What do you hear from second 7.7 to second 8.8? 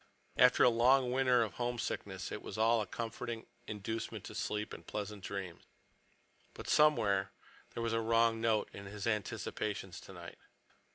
there was a wrong note